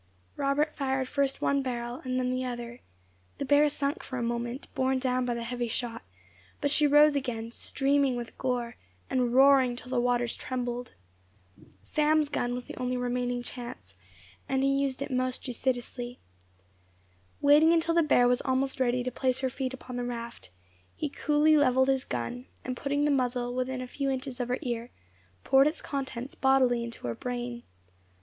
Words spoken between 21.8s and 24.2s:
his gun, and putting the muzzle within a few